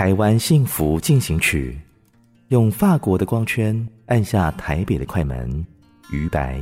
[0.00, 1.78] 台湾幸福进行曲，
[2.48, 5.62] 用法国的光圈按下台北的快门。
[6.10, 6.58] 于白，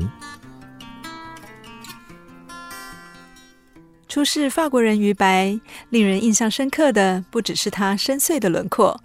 [4.08, 5.56] 初识法国人于白，
[5.90, 9.00] 令人印象深刻的不只是他深邃的轮廓，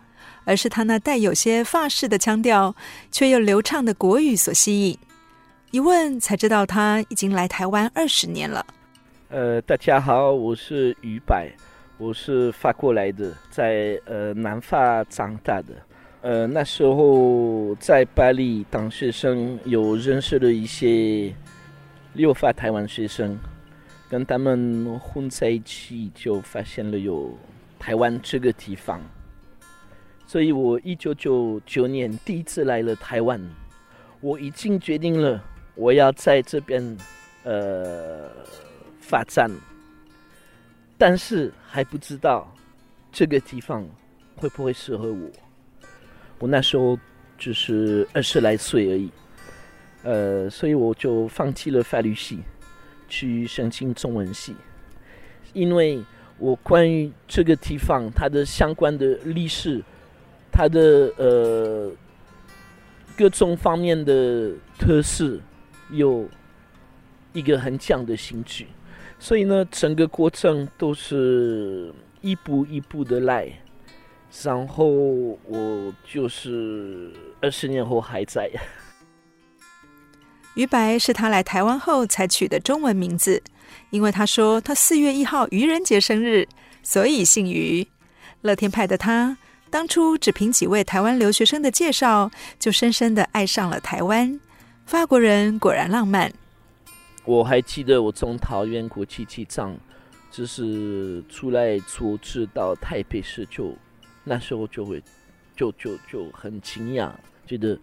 [0.45, 2.75] 而是他那带有些法式的腔调，
[3.12, 4.97] 却又流畅的国语所吸引。
[5.70, 8.66] 一问才知道，他已经来台湾二十年了。
[9.30, 11.52] 呃，大家好，我是于白。
[12.04, 15.68] 我是法国来的，在呃南法长大的，
[16.20, 21.34] 呃那时候在巴黎当学生，有认识了一些
[22.12, 23.40] 留法台湾学生，
[24.09, 27.38] 跟他们混在一起，就发现了有
[27.80, 29.00] 台湾这个地方，
[30.28, 33.40] 所以我一九九九年第一次来了台湾，
[34.20, 35.42] 我已经决定了
[35.74, 36.98] 我要在这边
[37.46, 38.30] 呃
[39.00, 39.50] 发展。
[41.06, 42.50] 但是还不知道
[43.12, 43.86] 这个地方
[44.38, 45.30] 会不会适合我。
[46.40, 46.98] 我那时候
[47.38, 49.09] 只是二十来岁而已，
[50.03, 52.40] 呃，所以我就放弃了法律系，
[53.09, 54.56] 去申请中文系。
[55.52, 56.02] 因为
[56.38, 59.84] 我关于这个地方它的相关的历史，
[60.53, 61.92] 它的呃
[63.18, 65.38] 各种方面的特色，
[65.92, 66.30] 有
[67.34, 68.68] 一个很强的兴趣。
[69.23, 73.50] 所以呢，整个过程都是一步一步的来，
[74.44, 78.51] 然后我就是二十年后还在。
[80.56, 83.41] 于白是他来台湾后才取的中文名字，
[83.91, 86.45] 因为他说他四月一号愚人节生日，
[86.83, 87.88] 所以姓于。
[88.41, 89.38] 乐天派的他，
[89.69, 92.29] 当初只凭几位台湾留学生的介绍，
[92.59, 94.38] 就深深的爱上了台湾。
[94.85, 96.33] 法国人果然浪漫。
[97.25, 99.78] 我还记得我从桃园国际机场，
[100.29, 103.73] 就是出来坐车到台北市，就
[104.23, 105.01] 那时候就会
[105.56, 107.12] 就就就很惊讶，
[107.45, 107.79] 觉得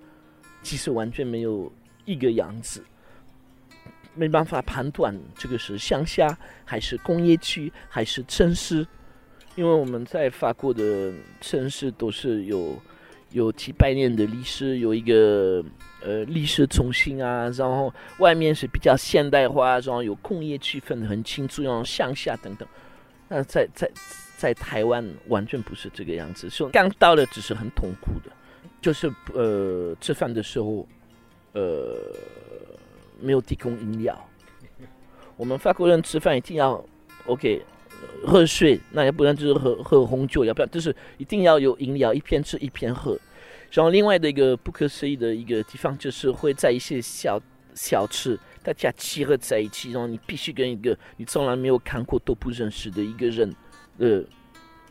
[0.62, 1.72] 其实完全没有
[2.04, 2.84] 一个样子，
[4.14, 6.36] 没办法判断这个是乡下
[6.66, 8.86] 还是工业区还是城市，
[9.54, 12.76] 因为我们在法国的城市都是有
[13.30, 15.64] 有几百年的历史，有一个。
[16.02, 22.66] 呃，历史中心啊，然后外面是比较现代化，然后有工业区分很清楚，然后乡下等等。
[23.28, 23.86] 那在在
[24.38, 28.32] 在台湾完全不是这个样子，说刚到了只是很痛苦的，
[28.80, 30.88] 就是呃吃饭的时候，
[31.52, 31.94] 呃
[33.20, 34.18] 没有提供饮料。
[35.36, 36.82] 我们法国人吃饭一定要
[37.26, 37.62] OK
[38.24, 43.18] 喝水，那要不然就是喝喝红酒，要不然就是一定要有饮料，一边吃一边喝。
[43.72, 47.40] 然后另外的一个不可思议的一个地方，就是会在一些小
[47.74, 53.54] 小吃，大家集合在一起，然后你必须跟一个你从来没有看过都不认识的一个人，
[53.98, 54.22] 呃，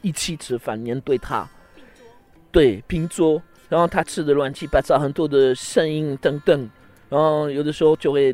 [0.01, 1.45] 一起吃饭，面对他，
[2.51, 6.69] 对，拼桌，然后他吃的乱七八糟，很多的声音等等，
[7.09, 8.33] 然后有的时候就会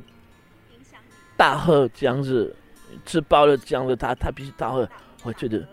[1.35, 2.55] 大喝这样子，
[3.05, 4.87] 吃饱了这样的，他他必须他会，
[5.23, 5.67] 我觉得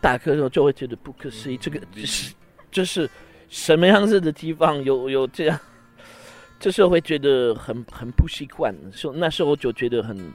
[0.00, 2.34] 大喝的时候就会觉得不可思议，这个就是
[2.70, 3.08] 就是。
[3.50, 5.58] 什么样子的地方有有这样，
[6.60, 10.34] 这时候会觉得很很不习惯，说那时候就觉得很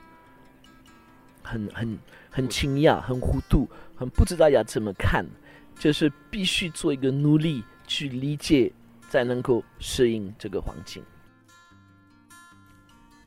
[1.44, 2.00] 很很
[2.32, 5.24] 很惊讶，很糊涂，很不知道要怎么看，
[5.78, 8.74] 就是必须做一个努力去理解，
[9.12, 11.04] 才能够适应这个环境。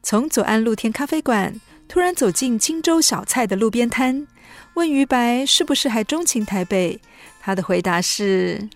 [0.03, 1.55] 从左岸露天咖啡馆
[1.89, 4.27] 突然走进清粥小菜的路边摊，
[4.75, 7.01] 问于白是不是还钟情台北？
[7.41, 8.69] 他的回答是。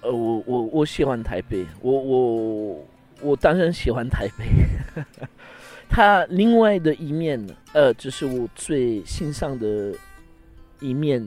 [0.00, 2.86] 呃，我我我喜欢台北，我我
[3.20, 4.44] 我当然喜欢台北。
[5.88, 9.94] 他另外的一面，呃，就是我最欣赏的
[10.80, 11.22] 一面，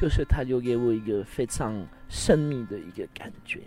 [0.00, 3.60] 就是他留给我一个非常神秘的一个感觉，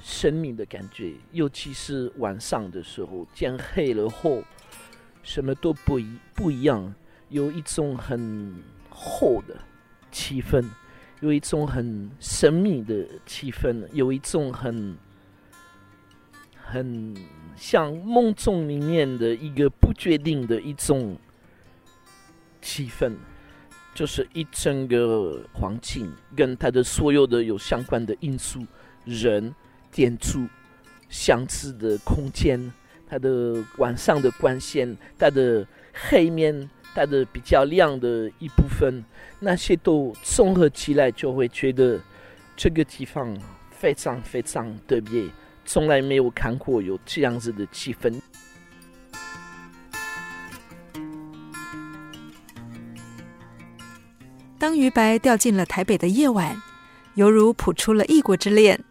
[0.00, 4.42] 神秘的感觉，尤其是晚上的时候，天黑了后，
[5.22, 6.94] 什么都不一不一样，
[7.28, 8.54] 有一种很
[8.90, 9.56] 厚的
[10.10, 10.64] 气氛，
[11.20, 14.96] 有一种很神秘的气氛，有一种很
[16.56, 17.14] 很
[17.56, 21.16] 像梦中里面的一个不确定的一种
[22.60, 23.14] 气氛。
[23.94, 28.66] 就是一整个环境跟它的所有的有相关的因素，
[29.04, 29.54] 人、
[29.90, 30.46] 建筑、
[31.10, 32.72] 相似的空间，
[33.12, 39.04] 它的晚上的光线，它的黑面，它的比较亮的一部分，
[39.38, 42.00] 那些都综合起来，就会觉得
[42.56, 43.36] 这个地方
[43.70, 45.26] 非常非常特别，
[45.66, 48.18] 从来没有看过有这样子的气氛。
[54.58, 56.56] 当于白掉进了台北的夜晚，
[57.16, 58.82] 犹如谱出了异国之恋，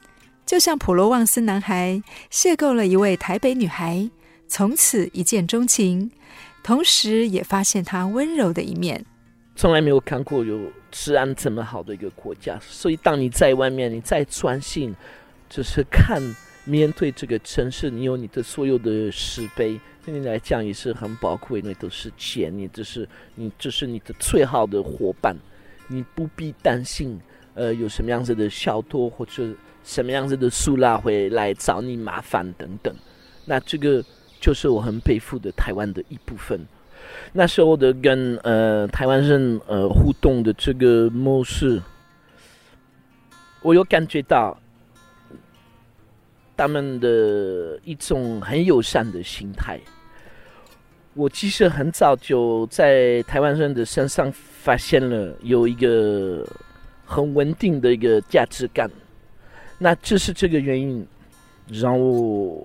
[0.51, 4.11] 就像普罗旺斯男孩邂逅了一位台北女孩，
[4.49, 6.11] 从此一见钟情，
[6.61, 9.05] 同时也发现她温柔的一面。
[9.55, 10.59] 从来没有看过有
[10.91, 14.93] 治安这么好的一个国家，所以当你在外面，你在专心，
[15.49, 16.21] 就是看
[16.65, 25.33] 面对这个城市，你有你的所有的石碑，对你来讲也是很宝贵，因为都是钱，你这是你这是你的最好的伙伴。
[25.87, 27.17] 你不必担心，
[27.53, 29.47] 呃，有什么样子的小偷或者
[29.83, 32.93] 什么样子的苏拉会来找你麻烦等等。
[33.45, 34.03] 那这个
[34.39, 36.59] 就是我很佩服的台湾的一部分。
[37.33, 41.81] 那时候的跟呃台湾人呃互动的这个模式，
[43.61, 44.57] 我有感觉到
[46.55, 49.79] 他们的一种很友善的心态。
[51.13, 56.47] 我其实很早就在台湾人的身上发现了有一个
[57.03, 58.89] 很稳定的一个价值感，
[59.83, 61.03] 那这是这个原因
[61.67, 62.63] 让我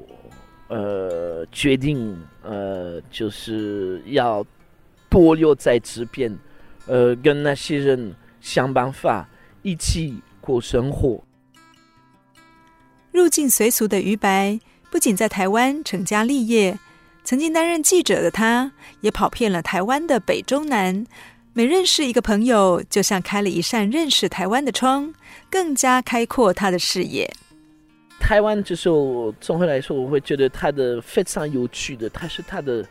[0.69, 4.45] 呃决定呃就是要
[5.09, 6.37] 多留在这边，
[6.87, 9.27] 呃跟那些人想办法
[9.63, 11.25] 一起过生活。
[13.13, 14.61] 入境随俗的于白
[14.91, 16.79] 不仅在台湾成家立业。
[17.25, 21.07] 曾经担任记者的他，也跑遍了台湾的北中南。
[21.57, 25.11] 每认识一个朋友，就像开了一扇认识台湾的窗，
[25.49, 27.27] 更加开阔他的视野。
[28.21, 32.87] 台湾就是我综合来说，我会觉得它的非常有趣的，它是它的，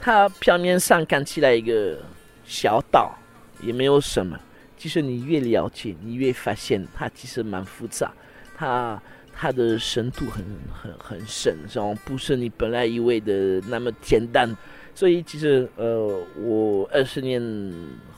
[0.00, 1.98] 它表面上看起来一个
[2.46, 3.14] 小岛，
[3.60, 4.40] 也没有什么。
[4.78, 8.10] 其实你越了解，你越发现它其实蛮复杂。
[8.56, 8.98] 它。
[9.38, 10.42] 它的深度很
[10.72, 14.48] 很很深，然后不是你本来以为的那么简单。
[14.96, 17.40] 所以其实呃，我二十年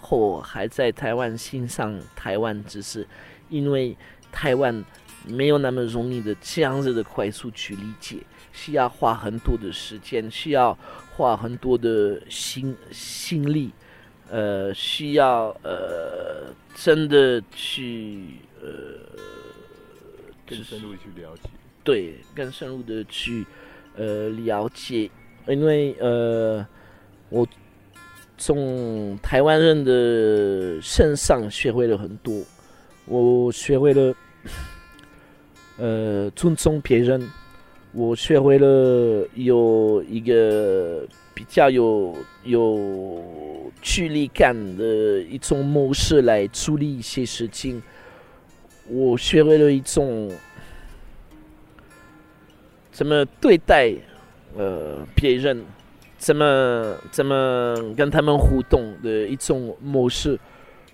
[0.00, 3.04] 后还在台湾欣赏台湾，只是
[3.50, 3.96] 因为
[4.30, 4.84] 台湾
[5.26, 8.18] 没有那么容易的这样子的快速去理解，
[8.52, 10.72] 需要花很多的时间，需要
[11.16, 13.72] 花很多的心心力，
[14.30, 18.68] 呃，需要呃真的去呃。
[20.50, 21.50] 更深入去了解，
[21.84, 23.44] 对，更深入的去
[23.96, 25.10] 呃了解，
[25.48, 26.66] 因为呃，
[27.30, 27.46] 我
[28.36, 32.42] 从台湾人的身上学会了很多，
[33.06, 34.14] 我学会了
[35.78, 37.28] 呃尊重别人，
[37.92, 42.14] 我学会了有一个比较有
[42.44, 47.82] 有距离感的一种模式来处理一些事情。
[48.90, 50.30] 我学会了一种
[52.90, 53.92] 怎么对待
[54.56, 55.64] 呃别人，
[56.16, 60.38] 怎么怎么跟他们互动的一种模式。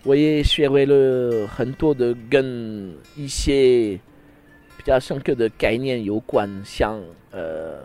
[0.02, 3.98] 我也学会了很多的跟一些
[4.76, 7.78] 比较深刻的概念有关，像呃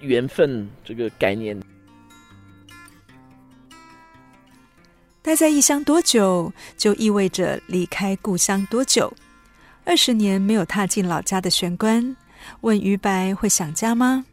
[0.00, 1.60] 缘分这个概念。
[5.20, 9.12] 待在异乡多久，就意味着离开故乡多久。
[9.84, 12.16] 二十年没有踏进老家的玄关，
[12.60, 14.24] 问于白会想家吗？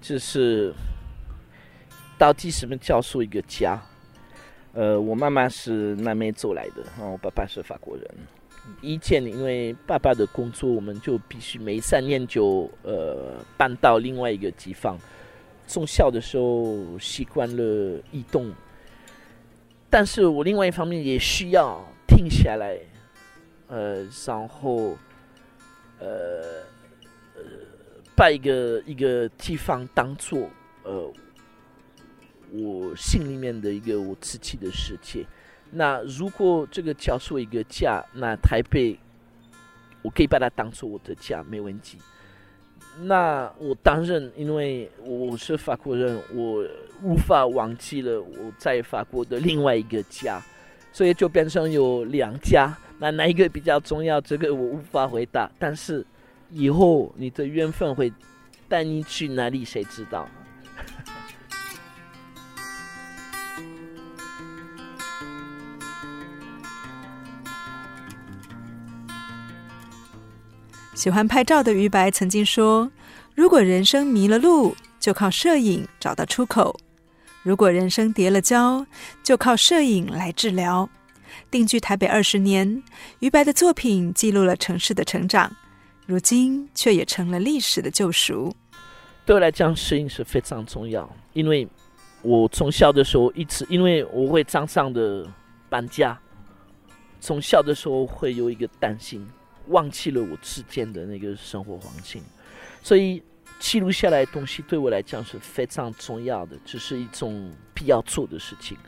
[0.00, 0.72] 就是
[2.16, 3.80] 到底什么叫做一个家？
[4.72, 8.04] 呃，我妈妈是南美洲来的，然后我爸爸是法国人。
[8.80, 14.98] 以前因为爸爸的工作，我们就必须每三年就呃搬到另外一个地方。
[15.66, 18.52] 从小的时候习惯了移动。
[19.90, 22.78] 但是我另外一方面也需要停下来，
[23.68, 24.98] 呃，然后，
[25.98, 26.62] 呃，
[27.38, 30.50] 呃，把一个一个地方当做
[30.82, 31.12] 呃，
[32.52, 35.24] 我心里面的一个我自己的世界，
[35.70, 38.98] 那如果这个叫做一个家，那台北
[40.02, 41.98] 我可以把它当做我的家，没问题。
[43.02, 46.64] 那我当然，因为我是法国人，我
[47.02, 50.42] 无法忘记了我在法国的另外一个家，
[50.92, 52.76] 所以就变成有两家。
[52.98, 54.20] 那哪一个比较重要？
[54.20, 55.48] 这个我无法回答。
[55.60, 56.04] 但是
[56.50, 58.12] 以后你的缘分会
[58.68, 60.28] 带你去哪里，谁知道？
[70.94, 72.90] 喜欢拍照的于白曾经说
[73.36, 76.74] ：“如果人生迷了路，就靠摄影找到出口；
[77.44, 78.84] 如果人生跌了跤，
[79.22, 80.88] 就靠摄影来治疗。”
[81.52, 82.82] 定居台北二十年，
[83.20, 85.54] 于白的作品记录了城市的成长，
[86.08, 88.50] 如今却也成了历史的救赎。
[89.26, 91.68] 对我来讲，摄影是非常重要，因为
[92.22, 95.30] 我从小的时候一直，因为我会常常的
[95.68, 96.18] 搬家，
[97.20, 99.28] 从小的时候会有一个担心。
[99.66, 102.22] 忘记了我之间的那个生活环境，
[102.82, 103.22] 所以
[103.58, 108.78] 记录下来的东西对我来讲是非常重要的，这是一种必要做的事情。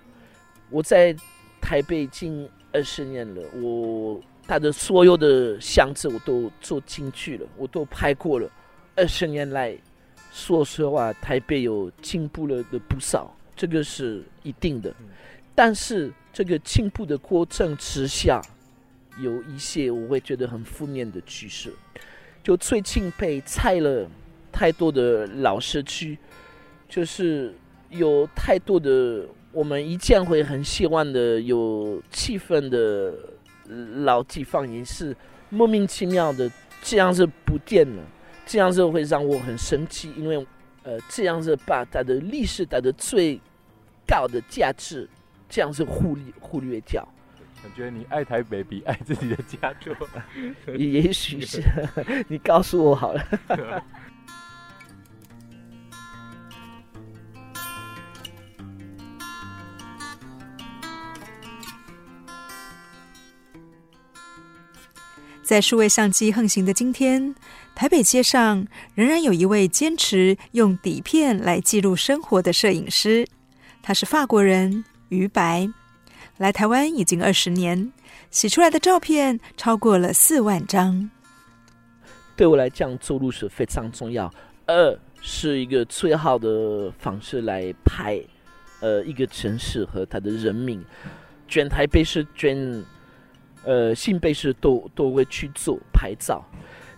[0.70, 1.14] 我在
[1.60, 4.18] 台北近二十年了，我
[4.50, 8.50] 他的所有的箱子我都做进去了，我都拍过了。
[8.96, 9.78] 二十年来，
[10.32, 14.92] 说实话，台北有进步了的不少，这个是一定的。
[15.54, 18.42] 但是这个进步的过程之下，
[19.20, 21.72] 有一些我会觉得很负面的趋势，
[22.42, 24.10] 就最近被拆了
[24.50, 26.18] 太多的老社区，
[26.88, 27.54] 就是
[27.88, 33.14] 有太多的我们一见会很希望的有气氛的
[34.04, 35.16] 老地方也是
[35.48, 36.50] 莫名其妙的
[36.82, 38.02] 这样子不见了，
[38.46, 40.46] 这样子会让我很生气，因为
[40.82, 43.40] 呃这样子把它的历史、它的最
[44.06, 45.08] 高的价值
[45.48, 47.06] 这样子忽略忽略掉。
[47.62, 49.94] 我觉得你爱台北比爱自己的家多，
[50.74, 51.62] 也许是，
[52.26, 53.22] 你告诉我好了。
[65.50, 67.34] 在数位相机横行的今天，
[67.74, 68.64] 台北街上
[68.94, 73.26] 仍然有一位坚持用底片来记录生活的摄影师，
[73.82, 75.68] 他是法国人于白。
[76.36, 77.92] 来台湾已经二十年，
[78.30, 81.10] 洗出来的照片超过了四万张。
[82.36, 84.32] 对我来讲，走路是非常重要。
[84.66, 88.22] 二是一个最好的方式来拍，
[88.78, 90.80] 呃，一个城市和它的人民。
[91.48, 92.56] 卷台北是卷
[93.64, 96.44] 呃新北市都都会去做拍照。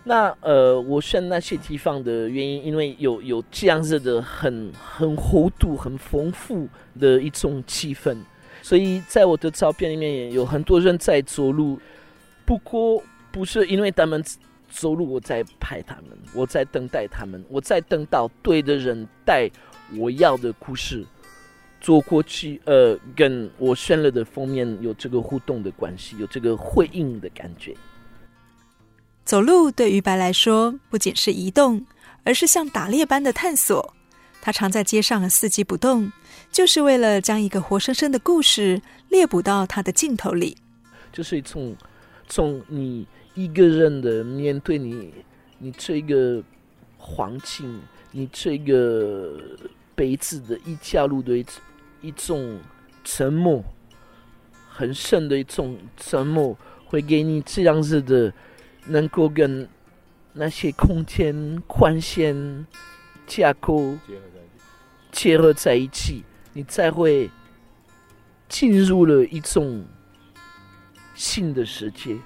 [0.05, 8.17] 那呃，我选那些地方的原因，因为有有这样子的很很厚度、很丰富的一种气氛。
[8.63, 11.79] 所以在我的照片里面也有很多人在走路，
[12.45, 14.23] 不过不是因为他们
[14.69, 19.49] 走路我在拍他们，我在等待他们，我在等到对的人带
[19.97, 21.05] 我要的故事
[21.83, 27.77] 走过去，呃，跟我选了的封面有这个互动的关系，有这个回应的感觉。
[29.25, 31.85] 走路对于白来说不仅是移动，
[32.23, 33.95] 而是像打猎般的探索。
[34.41, 36.11] 他常在街上四季不动，
[36.51, 40.57] 就是为了将一个活生生的故事猎捕到他的镜头里。
[41.13, 41.77] 就是从
[42.29, 45.13] 从你一个人的面对你，
[45.59, 46.43] 你这个
[46.97, 49.37] 环境，你这个
[49.95, 51.45] 杯子的一条路的
[52.03, 52.61] 一种
[53.03, 53.65] 沉默，
[54.69, 58.33] 很深的一种沉默，会给你这样子的，
[58.87, 59.67] 能够跟
[60.35, 62.67] 那些空间宽限
[63.27, 63.97] 架构。
[65.11, 67.31] 结合在一起，你才会
[68.49, 69.85] 进入了一种
[71.15, 72.17] 新的世界。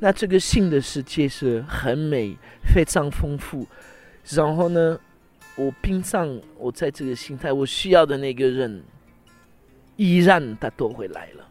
[0.00, 2.36] 那这个新的世界是很美、
[2.74, 3.68] 非常丰富。
[4.30, 4.98] 然后呢，
[5.56, 8.82] 我平常我在这个心态，我需要的那个人，
[9.96, 11.48] 依然他都会来了，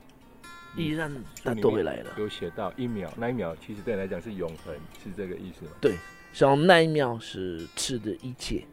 [0.76, 1.12] 依然
[1.44, 2.12] 他都会来了。
[2.18, 5.72] 有写到一秒，那一秒其实对你来讲是永恒，是这个意思吗？
[5.80, 5.96] 对，
[6.34, 8.64] 然后那一秒是值的一切。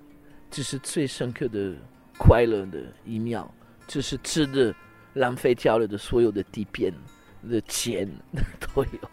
[0.50, 1.75] 这是最深刻的
[2.16, 3.52] 快乐的一秒，
[3.87, 4.75] 这是值得
[5.12, 6.90] 浪费掉了的所有的地片
[7.47, 8.11] 的钱
[8.61, 9.11] 都有。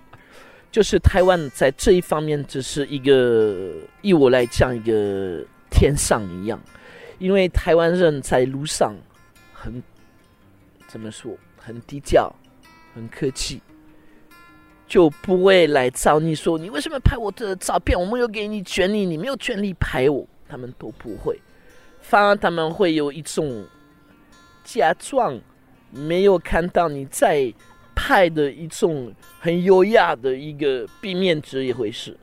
[0.71, 5.45] 就是台湾在这一方面，只是一个以我来讲一个
[5.77, 6.57] 天上一样，
[7.19, 8.95] 因为台湾人在路上
[9.53, 9.83] 很
[10.87, 12.33] 怎么说，很低调，
[12.93, 13.61] 很客气，
[14.87, 17.99] 就不会来找你说，你为什么拍我的照片？
[17.99, 20.25] 我没有给你权利，你没有权利拍我。
[20.47, 21.37] 他们都不会，
[21.99, 23.65] 反而他们会有一种
[24.63, 25.37] 假装
[25.89, 27.51] 没有看到你在
[27.95, 32.15] 拍的一种很优雅的一个避面这一回事。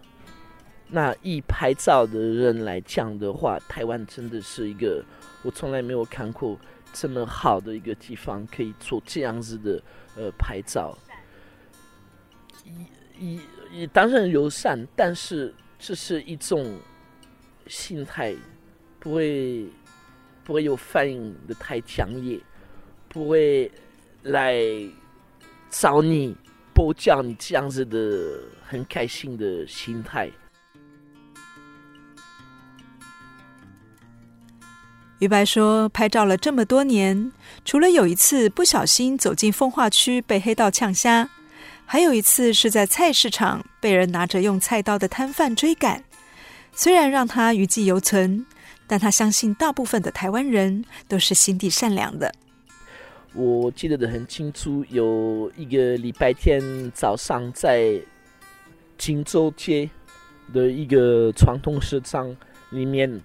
[0.94, 5.02] 那以拍照的人来讲的话，台湾真的是一个
[5.42, 6.58] 我从来没有看过
[6.92, 9.82] 这么好的一个地方，可以做这样子的
[10.16, 10.94] 呃拍照。
[13.18, 13.38] 也
[13.72, 16.78] 也当然友善，但是这是一种
[17.68, 18.36] 心态，
[19.00, 19.66] 不会
[20.44, 22.38] 不会有反应的太强烈，
[23.08, 23.72] 不会
[24.24, 24.54] 来
[25.70, 26.36] 找你
[26.74, 30.30] 不叫你这样子的很开心的心态。
[35.22, 37.30] 于白说：“拍照了这么多年，
[37.64, 41.30] 除了有一次不小心走进风化区被黑道呛虾，
[41.86, 46.02] 还有一次是在菜市场被人拿着用菜刀的摊贩追赶。
[46.72, 48.44] 虽然让他余悸犹存，
[48.88, 52.34] 但他相信大部分的台湾人都是心地善良的。
[53.32, 56.60] 我记得的很清楚，有一个礼拜天
[56.92, 57.92] 早上在
[58.98, 59.88] 金州街
[60.52, 62.36] 的一个传统市场
[62.70, 63.22] 里面。”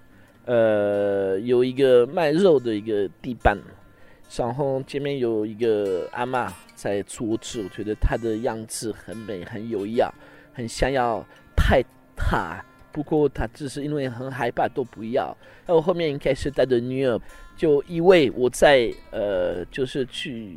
[0.48, 3.54] 呃，有一个卖肉的一个地板，
[4.34, 10.10] 然后前面有一个阿嬷在坐着，我觉得她的样子很美，很有样，
[10.54, 11.22] 很想要
[11.54, 11.84] 拍
[12.16, 12.64] 她。
[12.90, 15.36] 不过她只是因为很害怕，都不要。
[15.66, 17.20] 然后后面应该是她的女儿，
[17.54, 20.56] 就以为我在呃，就是去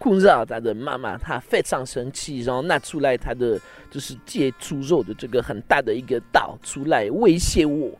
[0.00, 3.56] 困扰她的妈妈，她非常生气，然后拿出来她的
[3.88, 7.96] 就是切猪肉的这个很大的一个刀出来威胁我。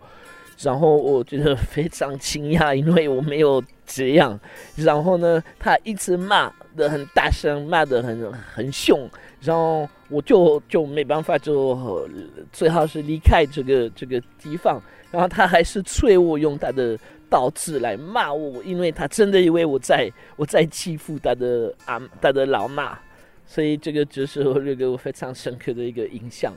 [0.61, 4.39] 然后我觉得非常惊讶，因为我没有这样。
[4.75, 9.09] 然后呢，他一直骂的很大声，骂的很很凶。
[9.41, 12.09] 然后我就就没办法，就
[12.53, 14.83] 最好是离开这个这个地方。
[15.13, 16.99] 然后他还是催我用他的
[17.31, 22.99] 刀子来骂我，因为他真的以为我在我在欺负他的啊他的老妈。
[23.47, 26.53] 所以这个就是我这个非常深刻的一个印象。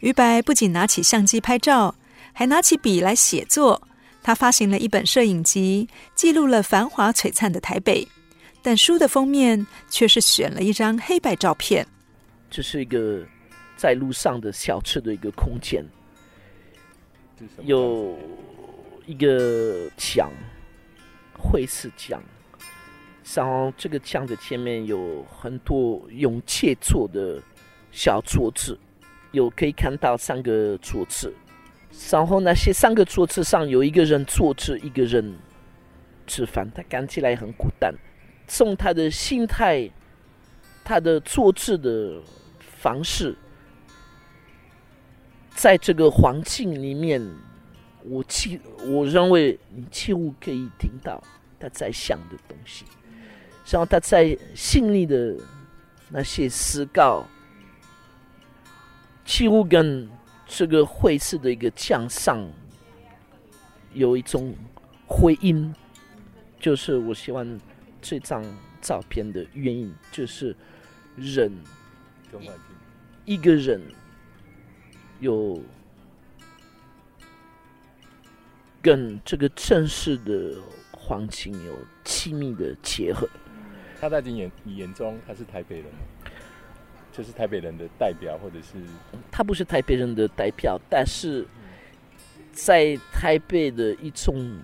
[0.00, 1.94] 于白不仅拿起相机拍照。
[2.34, 3.88] 还拿起笔来写作。
[4.22, 8.06] 他发行了一本摄影集，记录了繁华璀璨的台北。
[8.62, 11.86] 但书的封面却是选了一张黑白照片。
[12.50, 13.22] 这是一个
[13.76, 15.84] 在路上的小吃的一个空间，
[17.62, 18.16] 有
[19.04, 20.30] 一个墙，
[21.38, 22.22] 会是墙，
[23.34, 27.42] 然后这个墙的前面有很多用切做的
[27.92, 28.78] 小桌子，
[29.32, 31.30] 有可以看到三个桌子。
[32.10, 35.34] 然后那些三个桌子上有一个人坐着，一个人
[36.26, 37.92] 吃饭，他看起来很孤单。
[38.46, 39.90] 从他的心态、
[40.84, 42.20] 他的坐姿的
[42.60, 43.34] 方式，
[45.54, 47.20] 在这个环境里面，
[48.04, 51.20] 我几我认为你几乎可以听到
[51.58, 52.84] 他在想的东西，
[53.66, 55.34] 然后他在心里的
[56.10, 57.26] 那些思考，
[59.24, 60.08] 几乎跟。
[60.46, 62.48] 这个绘制的一个墙上
[63.92, 64.54] 有一种
[65.06, 65.74] 回音，
[66.60, 67.60] 就是我希望
[68.00, 68.44] 这张
[68.80, 70.54] 照片的原因，就是
[71.16, 71.52] 人
[73.24, 73.80] 一个人
[75.20, 75.62] 有
[78.82, 80.56] 跟这个正式的
[80.92, 81.72] 环境有
[82.04, 83.28] 亲密的结合。
[84.00, 85.86] 他在你眼你眼中，他是台北人。
[87.16, 88.72] 就是台北人的代表，或者是
[89.30, 91.46] 他不是台北人的代表，但是
[92.52, 94.58] 在台北的一种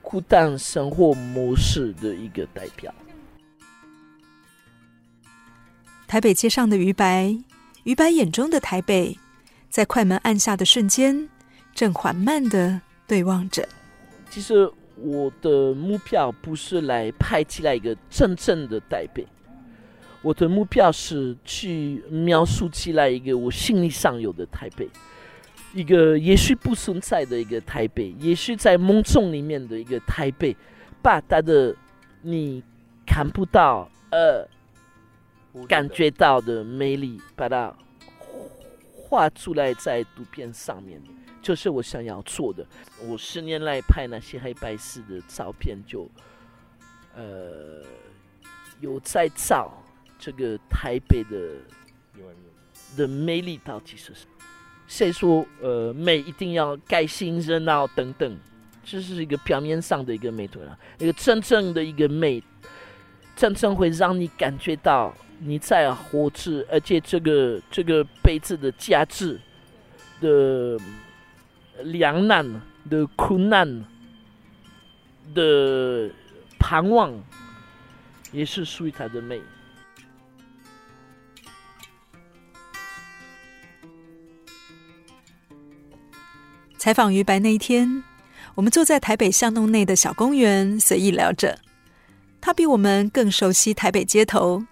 [0.00, 2.92] 孤单生活模式的一个代表。
[6.08, 7.36] 台北街上的于白，
[7.84, 9.16] 于白眼中的台北，
[9.68, 11.28] 在快门按下的瞬间，
[11.74, 13.68] 正缓慢的对望着。
[14.30, 19.26] 其实我的目标不是来拍起来一个真正的台北。
[20.22, 24.86] 我的目标是去描述起来一个我心里上有的台北，
[25.72, 30.54] 一个也许不存在的一个台北，也许在梦中里面的一个台北，
[31.00, 31.74] 把它的
[32.20, 32.62] 你
[33.06, 34.46] 看不到呃
[35.66, 37.74] 感觉到的美丽，把它
[38.92, 41.00] 画出来在图片上面，
[41.40, 42.66] 就是我想要做的。
[43.08, 46.10] 我十年来拍那些黑白式的照片就，就
[47.16, 47.82] 呃
[48.80, 49.82] 有在找。
[50.20, 51.38] 这个台北的
[52.96, 54.44] 的魅力到底是什么？
[54.86, 58.38] 谁说呃美一定要盖新热闹等等？
[58.84, 62.42] 这是一个表面上的一个美，图了，一个真正的一个美，
[63.36, 69.38] 真正会让你感觉到你在活着，而且这个这个杯子的价值
[70.20, 70.78] 的
[71.84, 72.44] 两难
[72.88, 73.84] 的苦难
[75.34, 76.10] 的
[76.58, 77.12] 盼望，
[78.32, 79.40] 也是属于它的美。
[86.80, 88.02] 采访于白那一天，
[88.54, 91.58] 我们坐在台北巷弄内的小公园，随意聊着。
[92.40, 94.64] 他比我们更熟悉台北街头，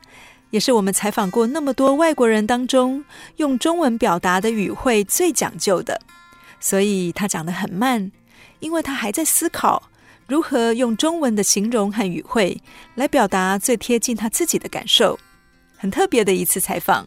[0.49, 3.05] 也是我们采访过那么多外国人当中，
[3.37, 6.01] 用中文表达的语汇最讲究的。
[6.59, 8.11] 所以他讲得很慢，
[8.61, 9.90] 因为他还在思考
[10.27, 12.59] 如何用中文的形容和语汇
[12.94, 15.18] 来表达最贴近他自己的感受。
[15.77, 17.07] 很特别的一次采访。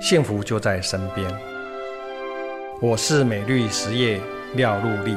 [0.00, 1.28] 幸福就在身边。
[2.80, 4.20] 我是美绿实业
[4.54, 5.16] 廖禄立，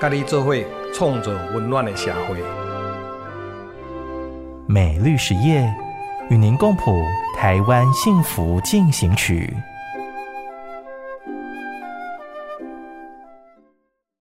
[0.00, 2.36] 咖喱做会冲着温暖的社会。
[4.66, 5.64] 美绿实业
[6.28, 7.00] 与您共谱
[7.36, 9.56] 台湾幸福进行曲。